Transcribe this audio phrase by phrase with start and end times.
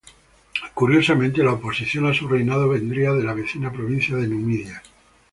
[0.73, 4.81] Curiosamente la oposición a su reinado vendría de la vecina provincia de Numidia.